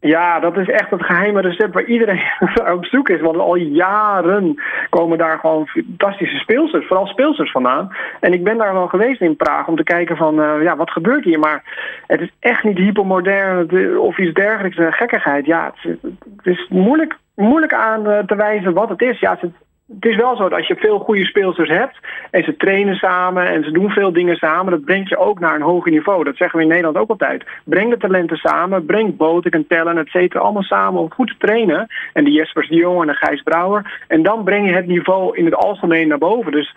Ja, 0.07 0.39
dat 0.39 0.57
is 0.57 0.69
echt 0.69 0.89
het 0.89 1.05
geheime 1.05 1.41
recept 1.41 1.73
waar 1.73 1.83
iedereen 1.83 2.21
op 2.75 2.85
zoek 2.85 3.09
is. 3.09 3.21
Want 3.21 3.37
al 3.37 3.55
jaren 3.55 4.55
komen 4.89 5.17
daar 5.17 5.39
gewoon 5.39 5.67
fantastische 5.67 6.37
speelsters, 6.37 6.87
vooral 6.87 7.07
speelsters 7.07 7.51
vandaan. 7.51 7.95
En 8.19 8.33
ik 8.33 8.43
ben 8.43 8.57
daar 8.57 8.73
wel 8.73 8.87
geweest 8.87 9.21
in 9.21 9.35
Praag 9.35 9.67
om 9.67 9.75
te 9.75 9.83
kijken 9.83 10.17
van, 10.17 10.39
uh, 10.39 10.63
ja, 10.63 10.75
wat 10.75 10.91
gebeurt 10.91 11.23
hier? 11.23 11.39
Maar 11.39 11.63
het 12.07 12.21
is 12.21 12.31
echt 12.39 12.63
niet 12.63 12.77
hypermodern 12.77 13.99
of 13.99 14.17
iets 14.17 14.33
dergelijks, 14.33 14.77
uh, 14.77 14.91
gekkigheid. 14.91 15.45
Ja, 15.45 15.73
het, 15.81 15.97
het, 16.01 16.45
is 16.45 16.67
moeilijk, 16.69 17.17
moeilijk 17.35 17.73
aan 17.73 18.07
uh, 18.07 18.19
te 18.19 18.35
wijzen 18.35 18.73
wat 18.73 18.89
het 18.89 19.01
is. 19.01 19.19
Ja, 19.19 19.37
het, 19.39 19.51
het 19.93 20.05
is 20.05 20.15
wel 20.15 20.35
zo 20.35 20.43
dat 20.43 20.57
als 20.57 20.67
je 20.67 20.75
veel 20.75 20.99
goede 20.99 21.25
speelsters 21.25 21.69
hebt 21.69 21.97
en 22.31 22.43
ze 22.43 22.55
trainen 22.55 22.95
samen 22.95 23.47
en 23.47 23.63
ze 23.63 23.71
doen 23.71 23.89
veel 23.89 24.13
dingen 24.13 24.35
samen, 24.35 24.71
dat 24.71 24.85
brengt 24.85 25.09
je 25.09 25.17
ook 25.17 25.39
naar 25.39 25.55
een 25.55 25.61
hoger 25.61 25.91
niveau. 25.91 26.23
Dat 26.23 26.35
zeggen 26.35 26.57
we 26.57 26.63
in 26.63 26.69
Nederland 26.69 26.97
ook 26.97 27.09
altijd. 27.09 27.43
Breng 27.63 27.89
de 27.89 27.97
talenten 27.97 28.37
samen, 28.37 28.85
breng 28.85 29.17
Botek 29.17 29.53
en 29.53 29.67
Tellen, 29.67 29.97
et 29.97 30.07
cetera, 30.07 30.43
allemaal 30.43 30.63
samen 30.63 31.01
om 31.01 31.11
goed 31.11 31.27
te 31.27 31.37
trainen. 31.37 31.87
En 32.13 32.23
de 32.23 32.31
Jespers 32.31 32.69
de 32.69 32.75
Jong 32.75 33.01
en 33.01 33.07
de 33.07 33.13
Gijs 33.13 33.41
Brouwer. 33.41 34.01
En 34.07 34.23
dan 34.23 34.43
breng 34.43 34.67
je 34.69 34.75
het 34.75 34.87
niveau 34.87 35.37
in 35.37 35.45
het 35.45 35.55
algemeen 35.55 36.07
naar 36.07 36.17
boven. 36.17 36.51
Dus, 36.51 36.75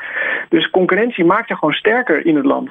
dus 0.49 0.71
concurrentie 0.71 1.25
maakt 1.25 1.49
je 1.49 1.55
gewoon 1.55 1.75
sterker 1.75 2.26
in 2.26 2.37
het 2.37 2.45
land. 2.45 2.71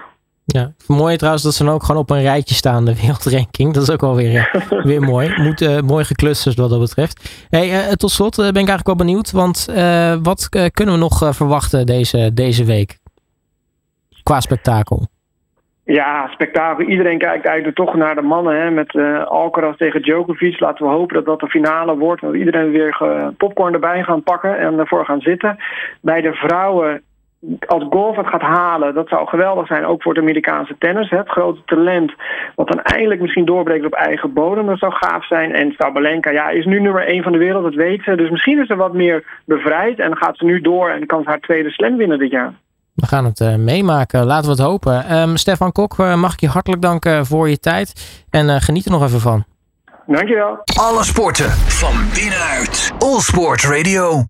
Ja, 0.51 0.71
mooi 0.87 1.17
trouwens 1.17 1.43
dat 1.43 1.53
ze 1.53 1.63
dan 1.63 1.73
ook 1.73 1.83
gewoon 1.83 2.01
op 2.01 2.09
een 2.09 2.21
rijtje 2.21 2.55
staan, 2.55 2.85
de 2.85 2.95
wereldranking. 3.01 3.73
Dat 3.73 3.83
is 3.83 3.91
ook 3.91 4.01
wel 4.01 4.15
weer, 4.15 4.35
eh, 4.35 4.83
weer 4.91 5.01
mooi. 5.01 5.33
Moet, 5.41 5.61
uh, 5.61 5.79
mooi 5.79 6.03
geclusterd 6.03 6.57
wat 6.57 6.69
dat 6.69 6.79
betreft. 6.79 7.45
Hey, 7.49 7.69
uh, 7.69 7.91
tot 7.93 8.11
slot 8.11 8.35
ben 8.35 8.47
ik 8.47 8.55
eigenlijk 8.55 8.87
wel 8.87 8.95
benieuwd, 8.95 9.31
want 9.31 9.65
wat 10.23 10.49
kunnen 10.49 10.93
we 10.93 10.99
nog 10.99 11.35
verwachten 11.35 11.85
deze, 11.85 12.33
deze 12.33 12.65
week? 12.65 12.97
Qua 14.23 14.39
spektakel. 14.39 15.07
Ja, 15.83 16.27
spektakel. 16.27 16.85
Iedereen 16.85 17.17
kijkt 17.17 17.45
eigenlijk 17.45 17.75
toch 17.75 17.95
naar 17.95 18.15
de 18.15 18.21
mannen 18.21 18.61
hè, 18.61 18.71
met 18.71 18.95
Alcaraz 19.25 19.77
tegen 19.77 20.01
Djokovic. 20.01 20.59
Laten 20.59 20.85
we 20.85 20.91
hopen 20.91 21.15
dat 21.15 21.25
dat 21.25 21.39
de 21.39 21.47
finale 21.47 21.97
wordt. 21.97 22.21
Dat 22.21 22.33
iedereen 22.33 22.71
weer 22.71 23.03
popcorn 23.37 23.73
erbij 23.73 24.03
gaan 24.03 24.23
pakken 24.23 24.59
en 24.59 24.79
ervoor 24.79 25.05
gaan 25.05 25.21
zitten. 25.21 25.57
Bij 26.01 26.21
de 26.21 26.33
vrouwen 26.33 27.03
als 27.65 27.83
golf 27.89 28.15
het 28.15 28.27
gaat 28.27 28.41
halen, 28.41 28.93
dat 28.93 29.07
zou 29.07 29.27
geweldig 29.27 29.67
zijn, 29.67 29.85
ook 29.85 30.01
voor 30.01 30.13
het 30.13 30.21
Amerikaanse 30.21 30.75
tennis. 30.79 31.09
Het 31.09 31.29
grote 31.29 31.61
talent, 31.65 32.13
wat 32.55 32.67
dan 32.67 32.81
eindelijk 32.81 33.21
misschien 33.21 33.45
doorbreekt 33.45 33.85
op 33.85 33.93
eigen 33.93 34.33
bodem, 34.33 34.65
dat 34.65 34.79
zou 34.79 34.91
gaaf 34.91 35.27
zijn. 35.27 35.53
En 35.53 35.73
Sabalenka, 35.77 36.31
ja, 36.31 36.49
is 36.49 36.65
nu 36.65 36.81
nummer 36.81 37.07
1 37.07 37.23
van 37.23 37.31
de 37.31 37.37
wereld, 37.37 37.63
dat 37.63 37.73
weet 37.73 38.03
ze. 38.03 38.15
Dus 38.15 38.29
misschien 38.29 38.59
is 38.59 38.67
ze 38.67 38.75
wat 38.75 38.93
meer 38.93 39.41
bevrijd 39.45 39.99
en 39.99 40.17
gaat 40.17 40.37
ze 40.37 40.45
nu 40.45 40.61
door 40.61 40.89
en 40.89 41.05
kan 41.05 41.23
ze 41.23 41.29
haar 41.29 41.39
tweede 41.39 41.69
slam 41.69 41.97
winnen 41.97 42.19
dit 42.19 42.31
jaar. 42.31 42.53
We 42.93 43.05
gaan 43.05 43.25
het 43.25 43.39
uh, 43.39 43.55
meemaken, 43.55 44.25
laten 44.25 44.45
we 44.45 44.51
het 44.51 44.65
hopen. 44.65 45.17
Um, 45.17 45.37
Stefan 45.37 45.71
Kok, 45.71 45.97
uh, 45.97 46.15
mag 46.15 46.33
ik 46.33 46.39
je 46.39 46.47
hartelijk 46.47 46.81
danken 46.81 47.25
voor 47.25 47.49
je 47.49 47.59
tijd 47.59 48.23
en 48.29 48.45
uh, 48.45 48.55
geniet 48.55 48.85
er 48.85 48.91
nog 48.91 49.03
even 49.03 49.19
van. 49.19 49.43
Dankjewel. 50.07 50.57
Alle 50.79 51.03
sporten 51.03 51.49
van 51.49 51.93
binnenuit. 52.13 52.91
All 52.99 53.19
Sport 53.19 53.63
Radio. 53.63 54.17